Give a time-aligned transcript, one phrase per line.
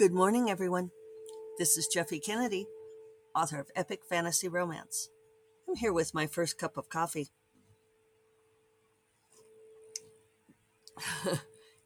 [0.00, 0.92] Good morning, everyone.
[1.58, 2.66] This is Jeffe Kennedy,
[3.36, 5.10] author of Epic Fantasy Romance.
[5.68, 7.28] I'm here with my first cup of coffee.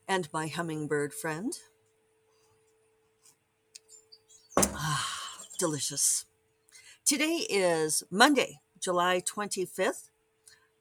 [0.09, 1.55] and my hummingbird friend.
[4.59, 5.11] Ah,
[5.59, 6.25] delicious.
[7.05, 10.11] Today is Monday, July 25th.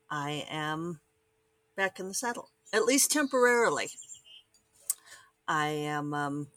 [0.07, 1.00] I am
[1.75, 3.89] back in the saddle, at least temporarily.
[5.48, 6.48] I am um,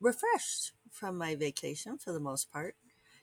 [0.00, 2.74] refreshed from my vacation for the most part.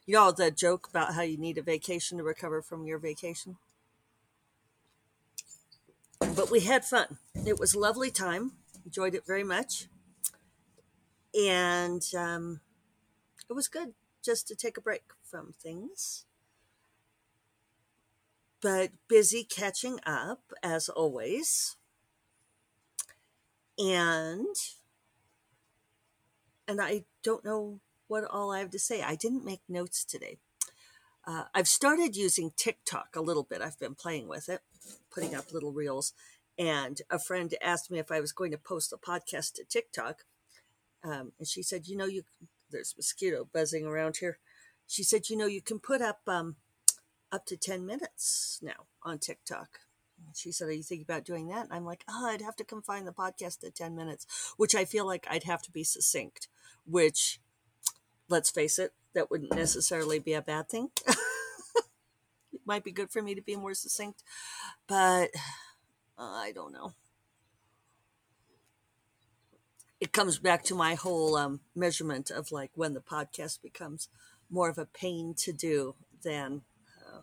[0.06, 3.56] You know the joke about how you need a vacation to recover from your vacation?
[6.18, 7.18] But we had fun.
[7.46, 8.52] It was a lovely time.
[8.84, 9.88] Enjoyed it very much.
[11.34, 12.60] And um,
[13.50, 16.24] it was good just to take a break from things.
[18.60, 21.76] But busy catching up as always.
[23.78, 24.56] And
[26.68, 29.02] and I don't know what all I have to say.
[29.02, 30.38] I didn't make notes today.
[31.26, 33.60] Uh, I've started using TikTok a little bit.
[33.60, 34.60] I've been playing with it,
[35.12, 36.12] putting up little reels.
[36.58, 40.24] And a friend asked me if I was going to post a podcast to TikTok.
[41.04, 42.22] Um, and she said, You know, you
[42.70, 44.38] there's mosquito buzzing around here.
[44.86, 46.56] She said, You know, you can put up um,
[47.32, 49.80] up to 10 minutes now on TikTok.
[50.34, 51.64] She said, Are you thinking about doing that?
[51.64, 54.84] And I'm like, Oh, I'd have to confine the podcast to 10 minutes, which I
[54.84, 56.48] feel like I'd have to be succinct,
[56.86, 57.40] which,
[58.28, 60.90] let's face it, that wouldn't necessarily be a bad thing.
[61.06, 64.22] it might be good for me to be more succinct,
[64.86, 65.30] but
[66.18, 66.92] uh, I don't know.
[69.98, 74.08] It comes back to my whole um, measurement of like when the podcast becomes
[74.50, 76.62] more of a pain to do than
[77.06, 77.20] uh,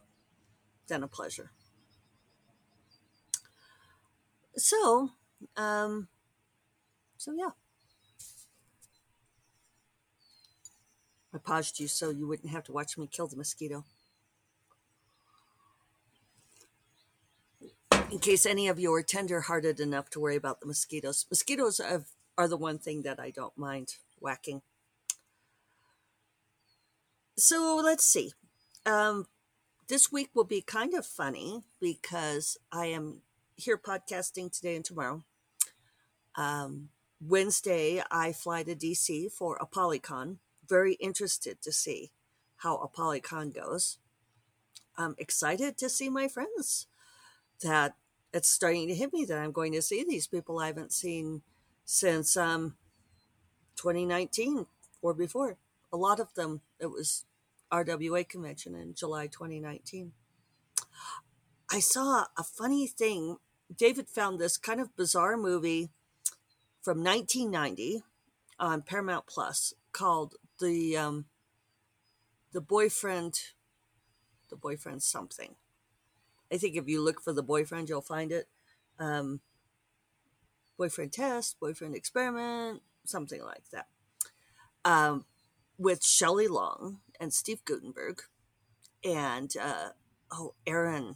[0.88, 1.52] than a pleasure.
[4.56, 5.12] So,
[5.56, 6.08] um,
[7.18, 7.50] so yeah.
[11.34, 13.84] I paused you so you wouldn't have to watch me kill the mosquito.
[18.12, 22.06] In case any of you are tender-hearted enough to worry about the mosquitoes, mosquitoes are,
[22.38, 24.62] are the one thing that I don't mind whacking.
[27.36, 28.34] So let's see.
[28.86, 29.26] Um,
[29.88, 33.22] this week will be kind of funny because I am
[33.56, 35.24] here podcasting today and tomorrow.
[36.36, 36.90] Um,
[37.20, 40.38] Wednesday, I fly to DC for Apollycon.
[40.68, 42.12] Very interested to see
[42.58, 43.98] how Apollycon goes.
[44.98, 46.88] I'm excited to see my friends.
[47.62, 47.96] That
[48.34, 51.44] it's starting to hit me that I'm going to see these people I haven't seen
[51.86, 52.76] since um,
[53.76, 54.66] 2019
[55.02, 55.58] or before.
[55.92, 57.26] A lot of them, it was
[57.72, 60.14] RWA convention in July 2019.
[61.72, 63.38] I saw a funny thing.
[63.76, 65.90] David found this kind of bizarre movie
[66.82, 68.04] from 1990
[68.60, 71.26] on Paramount Plus called the um,
[72.52, 73.40] the boyfriend
[74.50, 75.56] the boyfriend something.
[76.52, 78.48] I think if you look for the boyfriend, you'll find it.
[79.00, 79.42] Um,
[80.78, 83.88] boyfriend test, boyfriend experiment, something like that.
[84.86, 85.26] Um,
[85.78, 88.22] with Shelley Long and Steve Guttenberg,
[89.04, 89.90] and uh,
[90.32, 91.16] oh, Erin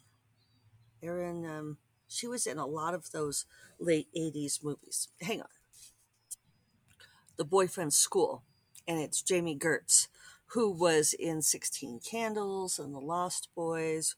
[1.01, 3.45] Erin, um, she was in a lot of those
[3.79, 5.09] late 80s movies.
[5.21, 5.47] Hang on.
[7.37, 8.43] The Boyfriend School,
[8.87, 10.07] and it's Jami Gertz,
[10.47, 14.15] who was in 16 Candles and The Lost Boys.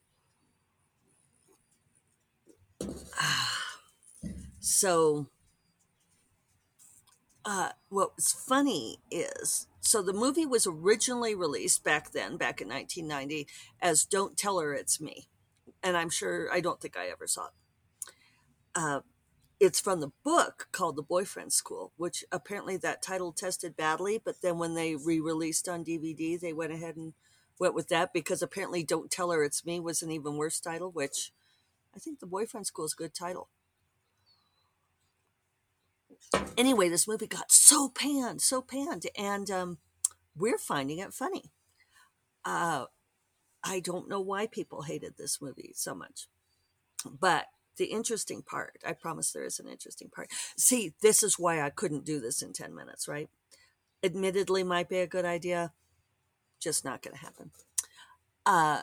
[4.59, 5.28] so,
[7.46, 12.68] uh, what was funny is so the movie was originally released back then, back in
[12.68, 13.47] 1990,
[13.81, 15.30] as Don't Tell Her It's Me
[15.84, 17.51] and I'm sure I don't think I ever saw it.
[18.75, 19.00] Uh,
[19.59, 24.41] it's from the book called The Boyfriend School, which apparently that title tested badly, but
[24.41, 27.13] then when they re-released on DVD, they went ahead and
[27.59, 30.91] went with that because apparently "Don't Tell Her It's Me" was an even worse title.
[30.91, 31.31] Which
[31.95, 33.49] I think The Boyfriend School is a good title.
[36.57, 39.77] Anyway, this movie got so panned, so panned, and um,
[40.38, 41.51] we're finding it funny.
[42.45, 42.85] Uh,
[43.63, 46.27] I don't know why people hated this movie so much.
[47.05, 47.47] But
[47.79, 50.29] the interesting part, I promise there is an interesting part.
[50.55, 53.29] See, this is why I couldn't do this in 10 minutes, right?
[54.03, 55.71] Admittedly, might be a good idea,
[56.59, 57.51] just not going to happen.
[58.45, 58.81] Uh,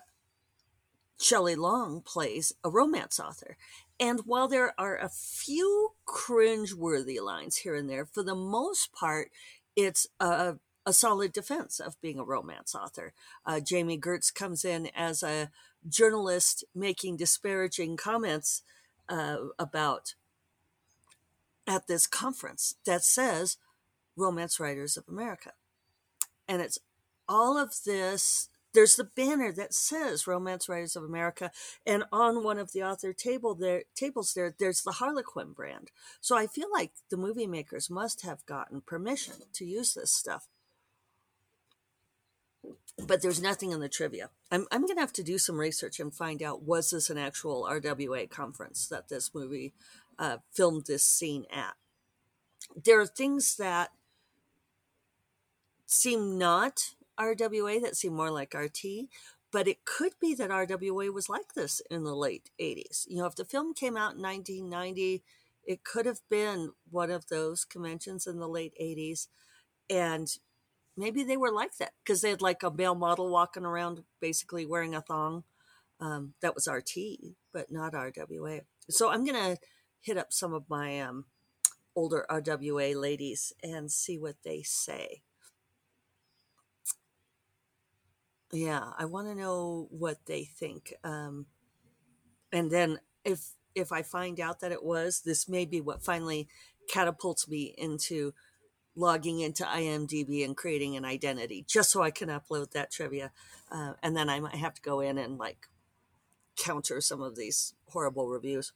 [1.20, 3.56] Shelley Long plays a romance author.
[4.00, 9.30] And while there are a few cringe-worthy lines here and there, for the most part,
[9.76, 10.56] it's a
[10.88, 13.12] a solid defense of being a romance author.
[13.44, 15.50] Uh, Jami Gertz comes in as a
[15.88, 18.62] journalist making disparaging comments
[19.08, 20.14] uh, about
[21.66, 23.56] at this conference that says
[24.16, 25.52] Romance Writers of America.
[26.48, 26.78] And it's
[27.28, 28.48] all of this.
[28.72, 31.50] There's the banner that says Romance Writers of America,
[31.86, 35.90] and on one of the author table there tables there, there's the Harlequin brand.
[36.20, 40.46] So I feel like the movie makers must have gotten permission to use this stuff.
[42.98, 44.30] But there's nothing in the trivia.
[44.50, 47.18] I'm, I'm going to have to do some research and find out was this an
[47.18, 49.74] actual RWA conference that this movie
[50.18, 51.74] uh, filmed this scene at.
[52.74, 53.90] There are things that
[55.84, 59.08] seem not RWA that seem more like RT,
[59.52, 63.06] but it could be that RWA was like this in the late 80s.
[63.08, 65.22] You know, if the film came out in 1990,
[65.64, 69.28] it could have been one of those conventions in the late 80s.
[69.88, 70.28] And
[70.96, 74.66] maybe they were like that because they had like a male model walking around basically
[74.66, 75.44] wearing a thong.
[76.00, 76.92] Um, that was RT,
[77.52, 78.60] but not RWA.
[78.90, 79.58] So I'm going to
[80.00, 81.24] hit up some of my um,
[81.94, 85.22] older RWA ladies and see what they say.
[88.52, 90.94] Yeah, I want to know what they think.
[91.02, 91.46] Um,
[92.52, 96.48] and then if if I find out that it was, this may be what finally
[96.88, 98.32] catapults me into
[98.96, 103.30] logging into IMDb and creating an identity just so I can upload that trivia.
[103.70, 105.68] Uh, and then I might have to go in and like
[106.56, 108.72] counter some of these horrible reviews.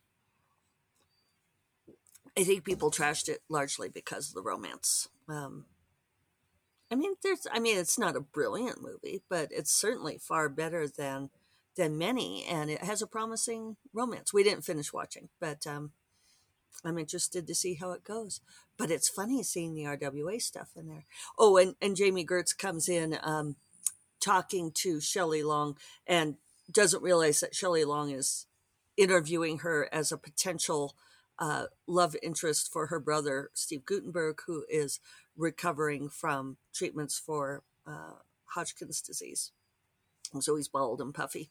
[2.38, 5.08] I think people trashed it largely because of the romance.
[5.28, 5.64] Um,
[6.90, 10.86] I mean, there's, I mean, it's not a brilliant movie, but it's certainly far better
[10.86, 11.30] than
[11.76, 14.34] than many, and it has a promising romance.
[14.34, 15.92] We didn't finish watching, but um,
[16.84, 18.40] I'm interested to see how it goes.
[18.76, 21.04] But it's funny seeing the RWA stuff in there.
[21.38, 23.56] Oh, and, and Jami Gertz comes in um,
[24.20, 25.76] talking to Shelley Long
[26.06, 26.36] and
[26.70, 28.46] doesn't realize that Shelley Long is
[28.96, 30.94] interviewing her as a potential
[31.38, 35.00] uh, love interest for her brother, Steve Guttenberg, who is
[35.36, 39.52] recovering from treatments for uh, Hodgkin's disease.
[40.40, 41.50] so he's bald and puffy.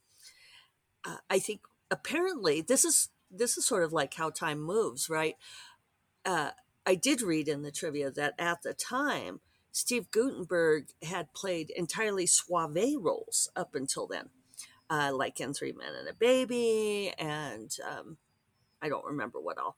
[1.06, 5.36] Uh, I think apparently this is this is sort of like how time moves, right?
[6.26, 6.52] Uh,
[6.86, 9.42] I did read in the trivia that at the time,
[9.72, 14.30] Steve Guttenberg had played entirely suave roles up until then,
[14.90, 18.18] uh, like in Three Men and a Baby, and um,
[18.82, 19.78] I don't remember what all.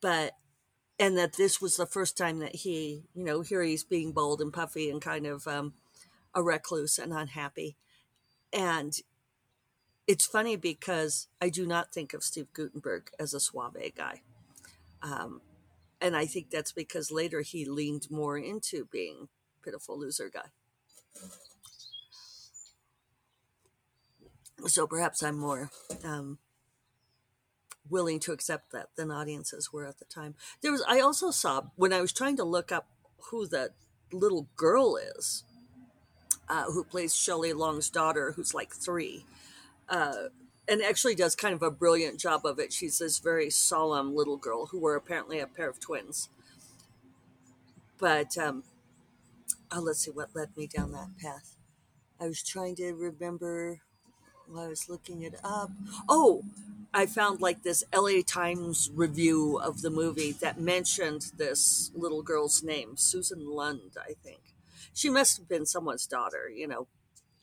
[0.00, 0.34] But,
[0.98, 4.40] and that this was the first time that he, you know, here he's being bold
[4.40, 5.74] and puffy and kind of um,
[6.34, 7.76] a recluse and unhappy.
[8.52, 8.94] And
[10.08, 14.22] it's funny because I do not think of Steve Guttenberg as a suave guy.
[15.02, 15.42] Um,
[16.00, 19.28] and I think that's because later he leaned more into being
[19.62, 20.48] pitiful loser guy.
[24.66, 25.70] So perhaps I'm more
[26.02, 26.38] um,
[27.88, 30.34] willing to accept that than audiences were at the time.
[30.62, 32.88] There was I also saw when I was trying to look up
[33.30, 33.70] who the
[34.10, 35.44] little girl is
[36.48, 39.24] uh, who plays Shelley Long's daughter, who's like three
[39.88, 40.28] uh,
[40.68, 42.72] and actually does kind of a brilliant job of it.
[42.72, 46.28] She's this very solemn little girl who were apparently a pair of twins.
[47.98, 48.64] But um,
[49.72, 51.56] oh, let's see what led me down that path.
[52.20, 53.80] I was trying to remember
[54.46, 55.70] while I was looking it up.
[56.08, 56.42] Oh,
[56.92, 62.62] I found like this LA Times review of the movie that mentioned this little girl's
[62.62, 64.40] name, Susan Lund, I think.
[64.94, 66.86] She must have been someone's daughter, you know.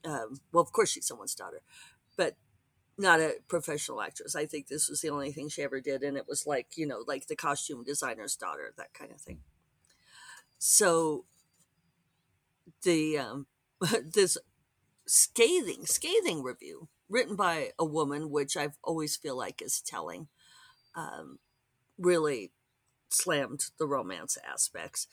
[0.03, 1.61] Um, well, of course, she's someone's daughter,
[2.17, 2.35] but
[2.97, 4.35] not a professional actress.
[4.35, 6.87] I think this was the only thing she ever did, and it was like you
[6.87, 9.39] know, like the costume designer's daughter, that kind of thing.
[10.57, 11.25] So
[12.83, 13.47] the um,
[14.13, 14.37] this
[15.05, 20.27] scathing, scathing review written by a woman, which I've always feel like is telling,
[20.95, 21.39] um,
[21.97, 22.51] really
[23.09, 25.07] slammed the romance aspects.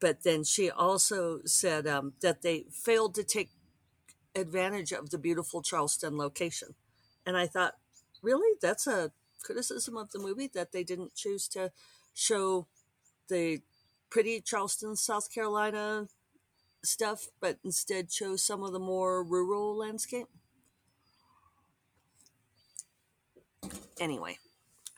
[0.00, 3.50] But then she also said um, that they failed to take
[4.36, 6.74] advantage of the beautiful Charleston location.
[7.24, 7.74] And I thought,
[8.22, 8.56] really?
[8.60, 9.12] That's a
[9.42, 11.72] criticism of the movie that they didn't choose to
[12.14, 12.66] show
[13.28, 13.60] the
[14.10, 16.08] pretty Charleston, South Carolina
[16.84, 20.26] stuff, but instead chose some of the more rural landscape.
[23.98, 24.38] Anyway,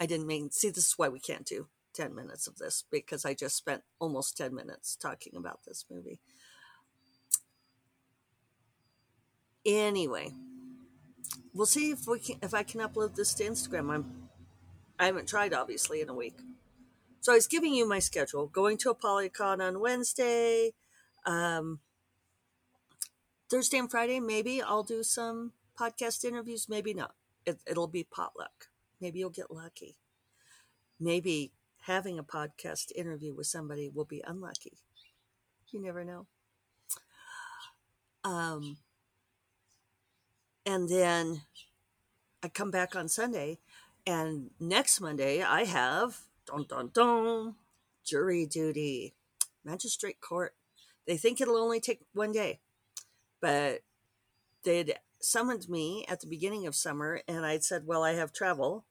[0.00, 3.24] I didn't mean, see, this is why we can't do 10 minutes of this because
[3.24, 6.20] I just spent almost 10 minutes talking about this movie.
[9.68, 10.32] Anyway,
[11.52, 13.90] we'll see if we can if I can upload this to Instagram.
[13.90, 14.28] I'm
[14.98, 16.38] I haven't tried obviously in a week.
[17.20, 18.46] So I was giving you my schedule.
[18.46, 20.72] Going to Apollycon on Wednesday.
[21.26, 21.80] Um,
[23.50, 26.66] Thursday and Friday, maybe I'll do some podcast interviews.
[26.68, 27.14] Maybe not.
[27.44, 28.68] It, it'll be potluck.
[29.00, 29.96] Maybe you'll get lucky.
[30.98, 34.78] Maybe having a podcast interview with somebody will be unlucky.
[35.70, 36.26] You never know.
[38.24, 38.78] Um,
[40.68, 41.40] and then
[42.42, 43.58] I come back on Sunday,
[44.06, 47.54] and next Monday I have dun dun dun
[48.04, 49.14] jury duty,
[49.64, 50.54] magistrate court.
[51.06, 52.60] They think it'll only take one day,
[53.40, 53.80] but
[54.62, 58.84] they'd summoned me at the beginning of summer, and I'd said, "Well, I have travel,"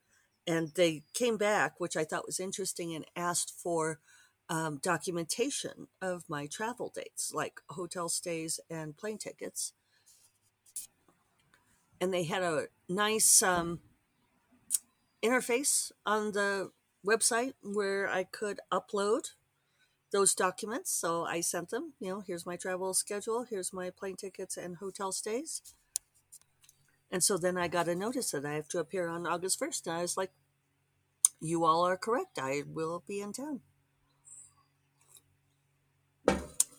[0.48, 4.00] and they came back, which I thought was interesting, and asked for
[4.48, 9.74] um, documentation of my travel dates, like hotel stays and plane tickets.
[12.00, 13.80] And they had a nice um,
[15.22, 16.70] interface on the
[17.04, 19.32] website where I could upload
[20.12, 20.90] those documents.
[20.90, 24.76] So I sent them, you know, here's my travel schedule, here's my plane tickets and
[24.76, 25.62] hotel stays.
[27.10, 29.86] And so then I got a notice that I have to appear on August 1st.
[29.86, 30.30] And I was like,
[31.40, 32.38] you all are correct.
[32.38, 33.60] I will be in town.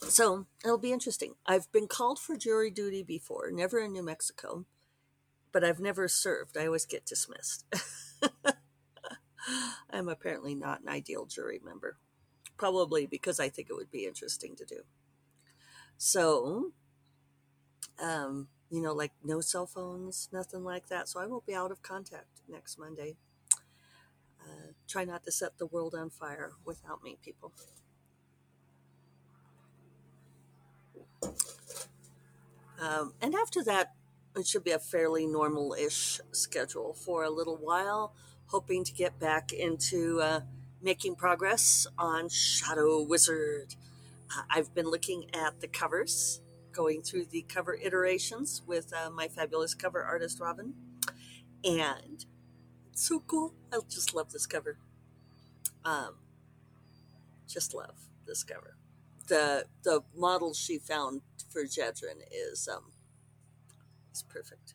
[0.01, 1.35] So it'll be interesting.
[1.45, 4.65] I've been called for jury duty before, never in New Mexico,
[5.51, 6.57] but I've never served.
[6.57, 7.65] I always get dismissed.
[9.89, 11.97] I'm apparently not an ideal jury member,
[12.57, 14.81] probably because I think it would be interesting to do.
[15.97, 16.71] So,
[18.01, 21.09] um, you know, like no cell phones, nothing like that.
[21.09, 23.17] So I will be out of contact next Monday.
[24.41, 27.51] Uh, try not to set the world on fire without me, people.
[32.81, 33.93] Um, and after that,
[34.35, 38.13] it should be a fairly normal ish schedule for a little while,
[38.47, 40.41] hoping to get back into uh,
[40.81, 43.75] making progress on Shadow Wizard.
[44.35, 49.27] Uh, I've been looking at the covers, going through the cover iterations with uh, my
[49.27, 50.73] fabulous cover artist, Robin.
[51.63, 52.25] And
[52.91, 53.53] it's so cool.
[53.73, 54.77] I just love this cover.
[55.83, 56.15] Um,
[57.47, 57.95] just love
[58.27, 58.77] this cover.
[59.27, 61.21] The the model she found
[61.51, 62.91] for Jedrin is um,
[64.13, 64.73] is perfect.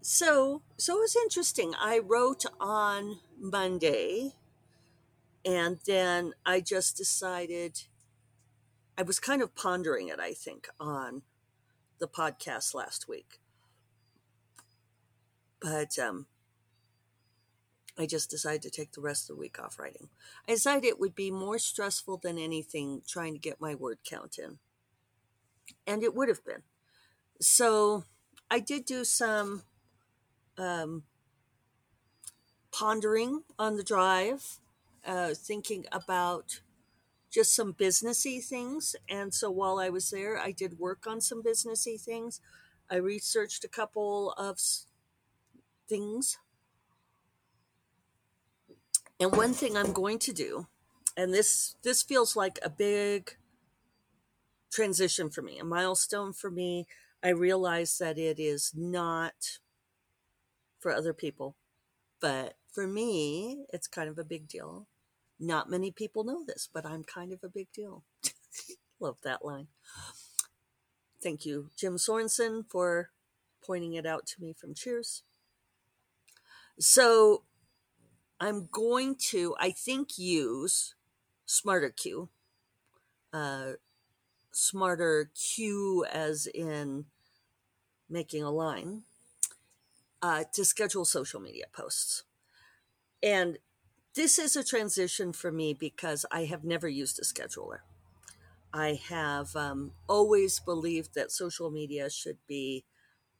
[0.00, 1.74] So so it was interesting.
[1.80, 4.32] I wrote on Monday,
[5.44, 7.84] and then I just decided.
[8.98, 10.20] I was kind of pondering it.
[10.20, 11.22] I think on
[11.98, 13.40] the podcast last week,
[15.60, 16.26] but um,
[17.98, 20.08] I just decided to take the rest of the week off writing.
[20.48, 24.38] I decided it would be more stressful than anything trying to get my word count
[24.38, 24.58] in.
[25.86, 26.62] And it would have been.
[27.40, 28.04] So
[28.50, 29.62] I did do some
[30.56, 31.04] um,
[32.72, 34.58] pondering on the drive,
[35.06, 36.60] uh, thinking about
[37.30, 38.94] just some businessy things.
[39.08, 42.40] And so while I was there, I did work on some businessy things.
[42.90, 44.58] I researched a couple of
[45.88, 46.38] things
[49.22, 50.66] and one thing I'm going to do,
[51.16, 53.36] and this this feels like a big
[54.72, 56.86] transition for me, a milestone for me.
[57.22, 59.58] I realize that it is not
[60.80, 61.56] for other people,
[62.20, 64.88] but for me, it's kind of a big deal.
[65.38, 68.04] Not many people know this, but I'm kind of a big deal.
[69.00, 69.68] Love that line.
[71.22, 73.10] Thank you, Jim Sorensen, for
[73.64, 75.22] pointing it out to me from Cheers.
[76.78, 77.44] So,
[78.40, 80.96] I'm going to, I think, use
[81.46, 82.28] SmarterQueue.
[83.32, 83.72] Uh,
[84.52, 87.06] SmarterQueue as in
[88.08, 89.02] making a line
[90.20, 92.24] uh, to schedule social media posts.
[93.22, 93.58] And
[94.14, 97.78] this is a transition for me because I have never used a scheduler.
[98.72, 102.84] I have um, always believed that social media should be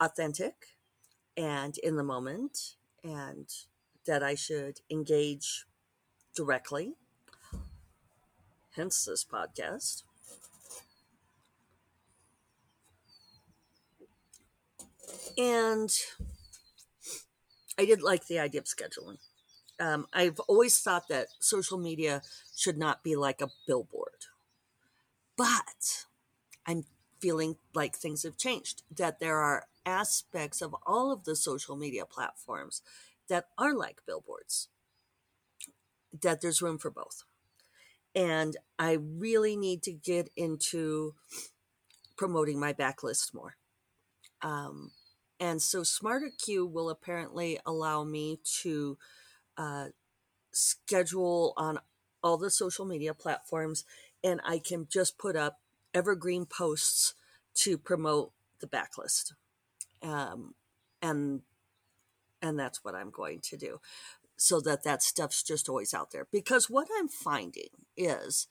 [0.01, 0.77] authentic
[1.37, 3.49] and in the moment and
[4.07, 5.65] that I should engage
[6.35, 6.95] directly,
[8.77, 10.03] hence this podcast.
[15.37, 15.91] And
[17.79, 19.19] I did like the idea of scheduling.
[19.81, 22.23] Um, I've always thought that social media
[22.57, 24.27] should not be like a billboard.
[25.37, 26.07] But
[26.67, 26.85] I'm
[27.21, 32.05] feeling like things have changed, that there are aspects of all of the social media
[32.05, 32.83] platforms
[33.29, 34.69] that are like billboards,
[36.21, 37.25] that there's room for both.
[38.15, 41.15] And I really need to get into
[42.17, 43.57] promoting my backlist more.
[44.43, 44.91] Um,
[45.43, 48.97] and so SmarterQueue will apparently allow me to
[49.59, 49.87] uh,
[50.53, 51.81] schedule on
[52.23, 53.85] all the social media platforms,
[54.23, 55.59] and I can just put up
[55.93, 57.15] evergreen posts
[57.57, 58.31] to promote
[58.61, 59.33] the backlist.
[60.01, 60.55] Um,
[61.03, 61.41] and
[62.41, 63.81] and that's what I'm going to do
[64.37, 66.29] so that that stuff's just always out there.
[66.31, 68.47] Because what I'm finding is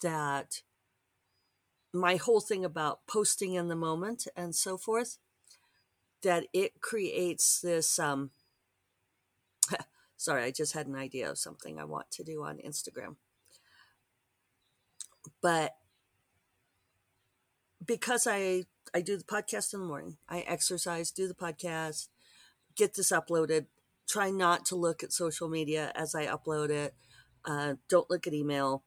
[0.00, 0.62] that
[1.92, 5.18] my whole thing about posting in the moment and so forth,
[6.22, 7.98] that it creates this.
[7.98, 8.30] Um,
[10.16, 13.16] sorry, I just had an idea of something I want to do on Instagram.
[15.40, 15.72] But
[17.84, 18.64] because I
[18.94, 22.08] I do the podcast in the morning, I exercise, do the podcast,
[22.76, 23.66] get this uploaded.
[24.08, 26.94] Try not to look at social media as I upload it.
[27.44, 28.84] Uh, don't look at email.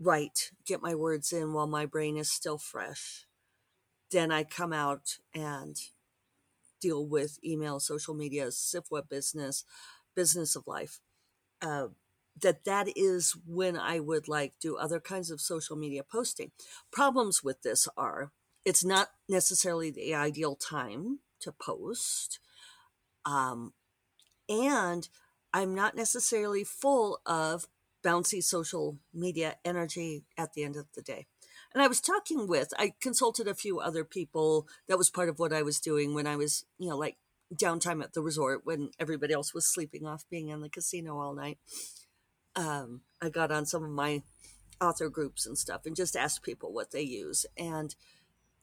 [0.00, 3.26] Write, get my words in while my brain is still fresh.
[4.12, 5.76] Then I come out and
[6.80, 9.64] deal with email, social media, SFWA business,
[10.14, 11.00] business of life.
[11.62, 11.88] Uh,
[12.40, 16.50] that that is when I would like do other kinds of social media posting.
[16.90, 18.32] Problems with this are
[18.64, 22.38] it's not necessarily the ideal time to post.
[23.24, 23.72] Um,
[24.48, 25.08] and
[25.52, 27.66] I'm not necessarily full of
[28.04, 31.26] bouncy social media energy at the end of the day.
[31.74, 34.66] And I was talking with, I consulted a few other people.
[34.88, 37.16] That was part of what I was doing when I was, you know, like
[37.54, 41.34] downtime at the resort when everybody else was sleeping off being in the casino all
[41.34, 41.58] night.
[42.54, 44.22] Um, I got on some of my
[44.80, 47.46] author groups and stuff and just asked people what they use.
[47.56, 47.94] And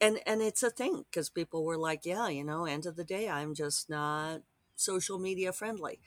[0.00, 3.04] and and it's a thing because people were like yeah you know end of the
[3.04, 4.40] day i'm just not
[4.76, 6.00] social media friendly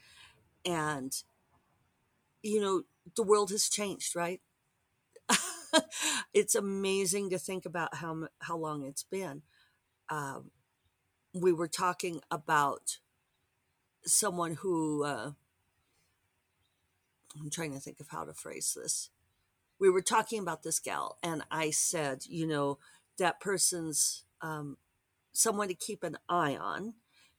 [0.65, 1.23] and
[2.41, 2.83] you know
[3.15, 4.41] the world has changed right
[6.33, 9.41] it's amazing to think about how how long it's been
[10.09, 10.51] um,
[11.33, 12.97] we were talking about
[14.05, 15.31] someone who uh,
[17.39, 19.09] i'm trying to think of how to phrase this
[19.79, 22.77] we were talking about this gal and i said you know
[23.17, 24.77] that person's um,
[25.31, 26.93] someone to keep an eye on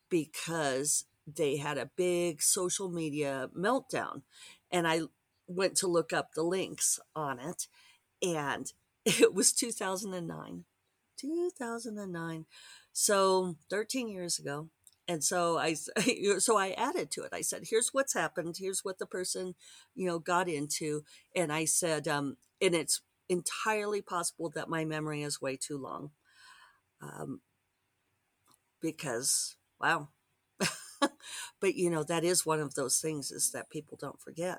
[0.09, 4.23] because they had a big social media meltdown.
[4.71, 5.03] And I
[5.47, 7.67] went to look up the links on it,
[8.25, 8.73] and
[9.05, 10.65] it was 2009.
[11.19, 12.47] 2009.
[12.93, 14.69] So 13 years ago.
[15.07, 15.75] And so I,
[16.39, 17.33] so I added to it.
[17.33, 18.57] I said, "Here's what's happened.
[18.59, 19.55] Here's what the person,
[19.95, 21.03] you know, got into."
[21.37, 26.11] And I said, um, and it's entirely possible that my memory is way too long.
[27.03, 27.41] Um,
[28.81, 30.09] because, wow.
[31.61, 34.59] but, you know, that is one of those things is that people don't forget.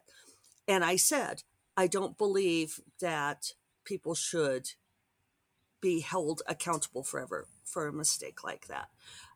[0.68, 1.44] And I said,
[1.78, 3.52] I don't believe that
[3.86, 4.72] people should
[5.82, 8.90] be held accountable forever for a mistake like that.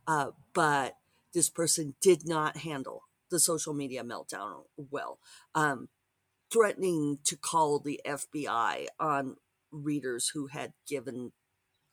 [0.08, 0.98] Uh, but
[1.34, 5.20] this person did not handle the social media meltdown well.
[5.54, 5.90] Um,
[6.52, 9.36] threatening to call the FBI on
[9.72, 11.32] readers who had given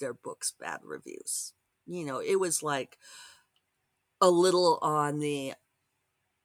[0.01, 1.53] their books bad reviews.
[1.87, 2.99] You know, it was like
[4.21, 5.53] a little on the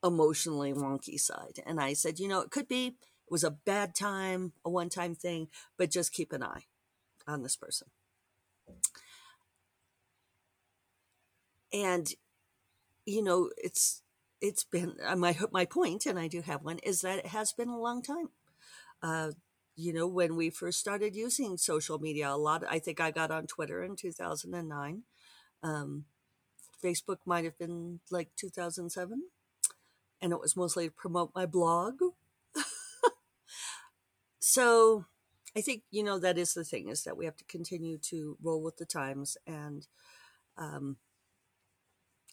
[0.04, 1.60] emotionally wonky side.
[1.66, 2.98] And I said, you know, it could be,
[3.32, 6.66] was a bad time, a one time thing, but just keep an eye
[7.26, 7.88] on this person.
[11.74, 12.14] And,
[13.06, 14.04] you know, it's,
[14.42, 17.54] it's been uh, my my point, and I do have one, is that it has
[17.54, 18.30] been a long time.
[19.02, 19.32] Uh,
[19.76, 22.64] you know, when we first started using social media, a lot.
[22.68, 25.04] I think I got on Twitter in two thousand and nine.
[25.64, 26.06] Um,
[26.84, 29.30] Facebook might have been like two thousand seven,
[30.20, 32.02] and it was mostly to promote my blog.
[34.42, 35.06] So,
[35.56, 38.38] I think you know that is the thing is that we have to continue to
[38.44, 39.88] roll with the times and.
[40.58, 40.98] Um,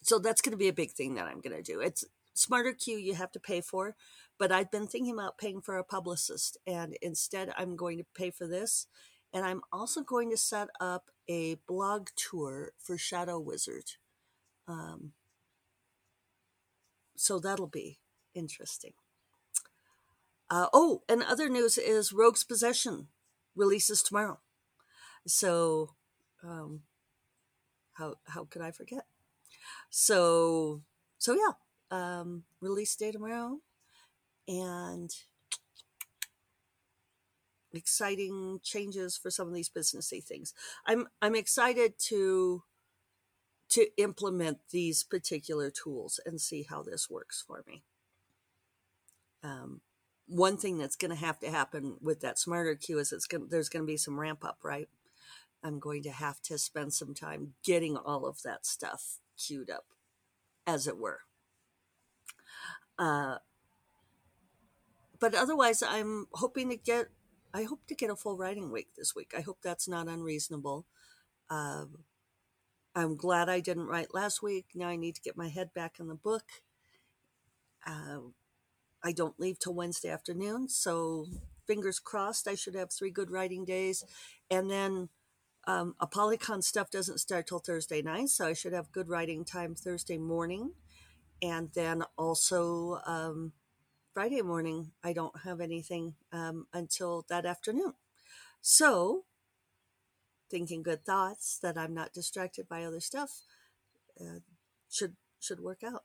[0.02, 1.80] so that's going to be a big thing that I'm going to do.
[1.80, 2.04] It's
[2.36, 3.96] SmarterQueue you have to pay for,
[4.38, 8.30] but I've been thinking about paying for a publicist, and instead I'm going to pay
[8.30, 8.86] for this.
[9.32, 13.84] And I'm also going to set up a blog tour for Shadow Wizard.
[14.66, 15.12] Um,
[17.16, 17.98] so that'll be
[18.34, 18.92] interesting.
[20.50, 23.08] Uh, oh, and other news is Rogue's Possession
[23.54, 24.38] releases tomorrow.
[25.26, 25.94] So,
[26.42, 26.82] um,
[27.94, 29.04] how how could I forget?
[29.90, 30.82] So,
[31.18, 31.52] so yeah,
[31.90, 33.58] um, release day tomorrow,
[34.46, 35.10] and
[37.72, 40.54] exciting changes for some of these businessy things.
[40.86, 42.62] I'm I'm excited to
[43.70, 47.82] to implement these particular tools and see how this works for me.
[49.42, 49.82] Um,
[50.28, 53.68] one thing that's going to have to happen with that SmarterQueue is it's going there's
[53.68, 54.88] going to be some ramp up, right?
[55.62, 59.86] I'm going to have to spend some time getting all of that stuff queued up,
[60.66, 61.20] as it were.
[62.98, 63.38] Uh,
[65.18, 67.08] but otherwise, I'm hoping to get.
[67.52, 69.32] I hope to get a full writing week this week.
[69.36, 70.86] I hope that's not unreasonable.
[71.48, 71.86] Uh,
[72.94, 74.66] I'm glad I didn't write last week.
[74.74, 76.44] Now I need to get my head back in the book.
[77.86, 78.18] Uh,
[79.02, 81.26] I don't leave till Wednesday afternoon, so
[81.66, 84.04] fingers crossed, I should have three good writing days.
[84.50, 85.08] And then
[85.66, 89.74] um, Apollycon stuff doesn't start till Thursday night, so I should have good writing time
[89.74, 90.72] Thursday morning.
[91.42, 93.52] And then also um,
[94.14, 97.92] Friday morning, I don't have anything um, until that afternoon.
[98.60, 99.24] So,
[100.50, 103.42] thinking good thoughts that I'm not distracted by other stuff
[104.20, 104.40] uh,
[104.90, 106.02] should should work out.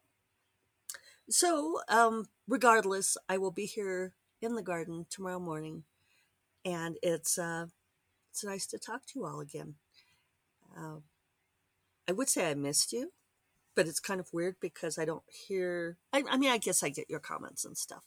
[1.29, 5.83] So, um, regardless, I will be here in the garden tomorrow morning,
[6.65, 7.67] and it's uh,
[8.31, 9.75] it's nice to talk to you all again.
[10.77, 10.97] Uh,
[12.07, 13.13] I would say I missed you,
[13.75, 15.97] but it's kind of weird because I don't hear.
[16.11, 18.03] I, I mean, I guess I get your comments and stuff.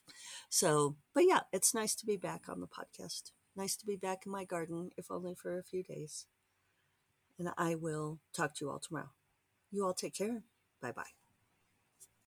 [0.51, 3.33] So, but yeah, it's nice to be back on the podcast.
[3.57, 6.27] Nice to be back in my garden, if only for a few days.
[7.39, 9.11] And I will talk to you all tomorrow.
[9.71, 10.43] You all take care.
[10.81, 11.26] Bye bye.